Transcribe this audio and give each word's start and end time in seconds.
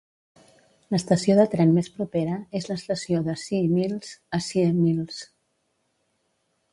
L'estació 0.95 1.35
de 1.39 1.43
tren 1.51 1.73
més 1.75 1.89
propera 1.99 2.39
és 2.61 2.65
l'estació 2.71 3.21
de 3.29 3.35
Sea 3.41 3.67
Mills 3.75 4.15
a 4.39 4.43
Sea 4.49 4.73
Mills. 4.79 5.21